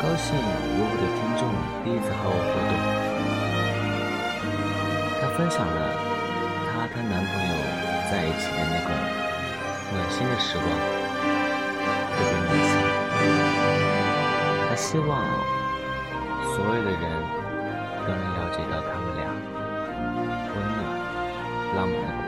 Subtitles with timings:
[0.00, 0.40] 高兴，有
[0.86, 1.42] 我的听众
[1.82, 2.72] 第一次和我互动，
[5.20, 5.90] 她分享了
[6.70, 7.52] 她她男朋友
[8.08, 8.94] 在一起的那个
[9.90, 10.70] 暖心的时光，
[12.14, 12.78] 特别暖心。
[14.70, 15.18] 她希望
[16.54, 17.02] 所有的人
[18.06, 19.26] 都能了解到他们俩
[20.54, 20.78] 温暖
[21.74, 22.27] 浪漫的故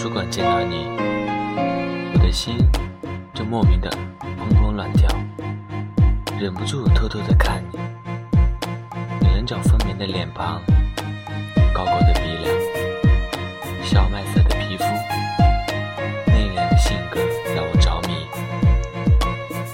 [0.00, 0.86] 图书馆见到你，
[2.14, 2.56] 我的心
[3.34, 5.06] 就莫名的砰砰乱跳，
[6.38, 7.78] 忍不住偷偷的看你。
[9.20, 10.62] 你棱角分明的脸庞，
[11.74, 14.84] 高高的鼻梁，小麦色的皮肤，
[16.28, 17.20] 内敛的性格
[17.54, 18.26] 让我着迷。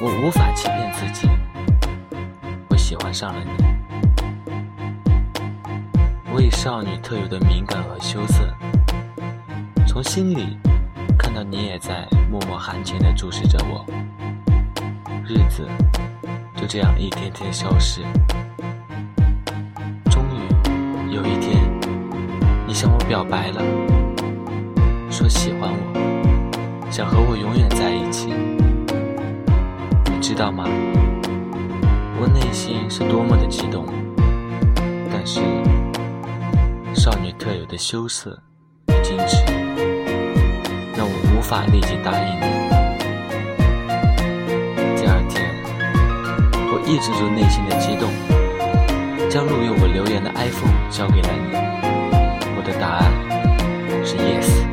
[0.01, 1.31] 我无法欺骗自己，
[2.69, 3.51] 我喜欢上了你。
[6.33, 8.53] 我以少女特有的敏感和羞涩，
[9.97, 10.59] 从心里
[11.19, 13.83] 看到你也在默默含情地注视着我。
[15.25, 15.67] 日子
[16.55, 18.03] 就这样一天天消失，
[20.11, 21.63] 终于有一天，
[22.67, 23.63] 你向我表白了，
[25.11, 28.35] 说喜欢我，想和我永远在一起。
[30.13, 30.65] 你知道吗？
[32.21, 33.87] 我内心是多么的激动，
[35.11, 35.41] 但是。
[36.95, 38.39] 少女特有的羞涩
[38.97, 39.45] 与矜持，
[40.97, 42.47] 让我无法立即答应你。
[44.97, 45.53] 第二天，
[46.73, 48.09] 我抑制住内心的激动，
[49.29, 51.57] 将录有我留言的 iPhone 交给了你。
[52.57, 53.13] 我的答案
[54.05, 54.65] 是 yes。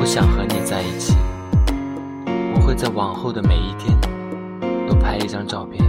[0.00, 1.16] 我想和你在一起，
[2.54, 3.96] 我会在往后的每一天
[4.88, 5.84] 都拍一张照片，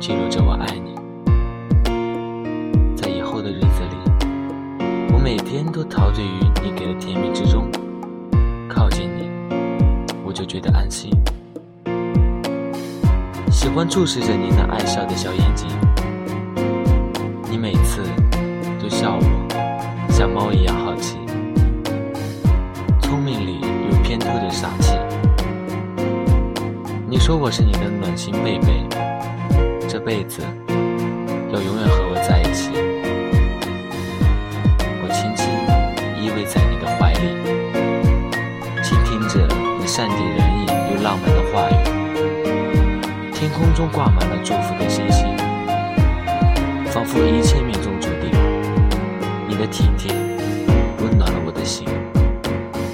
[0.00, 0.95] 记录着我爱你。
[5.56, 6.28] 每天都陶醉于
[6.62, 7.66] 你给的甜蜜之中，
[8.68, 9.30] 靠近你，
[10.22, 11.10] 我就觉得安心。
[13.50, 15.66] 喜欢注视着你那爱笑的小眼睛，
[17.50, 18.02] 你每次
[18.78, 21.16] 都笑我，像猫一样好奇，
[23.00, 23.58] 聪明里
[23.90, 24.92] 有偏偷的傻气。
[27.08, 28.86] 你说我是你的暖心贝贝，
[29.88, 30.42] 这辈子
[39.96, 41.72] 善解人意又浪漫的话语，
[43.32, 45.34] 天空中挂满了祝福的星星，
[46.88, 48.30] 仿佛一切命中注定。
[49.48, 50.12] 你的体贴
[51.00, 51.88] 温暖了我的心，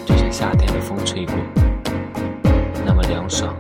[0.06, 1.34] 就像夏天的风吹过，
[2.86, 3.52] 那么凉爽、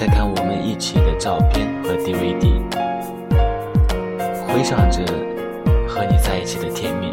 [0.00, 2.58] 一个人在看我们一起的照片和 DVD，
[4.48, 5.04] 回想着
[5.86, 7.08] 和你在一起的甜蜜。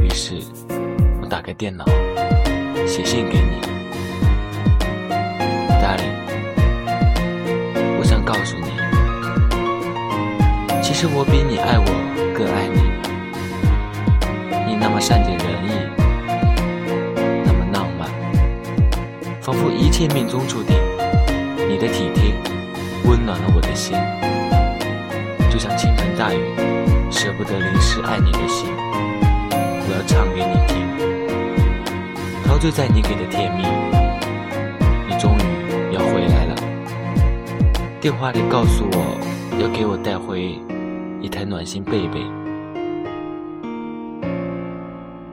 [0.00, 0.40] 于是，
[1.20, 1.84] 我打开电脑，
[2.86, 3.60] 写信给你
[5.82, 6.14] ，Darling，
[7.98, 8.70] 我想告诉你，
[10.80, 11.84] 其实我比你爱我
[12.32, 12.80] 更爱你
[14.68, 14.76] 你。
[14.76, 15.70] 那么善解人意，
[17.44, 18.08] 那么浪漫，
[19.40, 20.89] 仿佛一切命中注定。
[21.80, 22.34] 你的体贴
[23.08, 23.96] 温暖了我的心，
[25.50, 26.38] 就像倾盆大雨，
[27.10, 28.68] 舍不得淋湿爱你的心。
[28.68, 30.86] 我要唱给你听，
[32.44, 33.62] 陶醉在你给的甜蜜。
[35.08, 36.54] 你终于要回来了，
[37.98, 39.18] 电话里告诉我
[39.58, 40.60] 要给我带回
[41.22, 42.20] 一台暖心贝贝。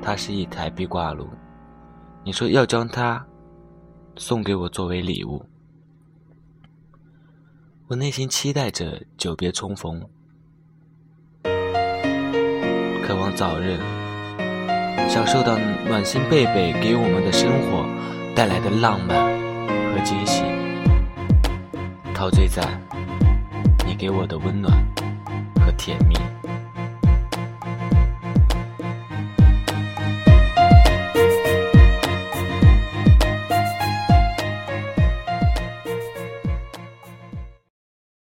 [0.02, 1.28] 它是一台壁挂炉，
[2.24, 3.22] 你说要将它
[4.16, 5.44] 送给我作为礼物，
[7.90, 10.02] 我内心期待着久别重逢，
[11.42, 13.78] 渴望早日
[15.08, 17.88] 享受到暖心贝贝给我们的生活
[18.36, 19.32] 带来的浪漫
[19.94, 20.44] 和惊喜，
[22.14, 22.62] 陶醉在
[23.88, 24.86] 你给我的温暖
[25.62, 26.27] 和甜蜜。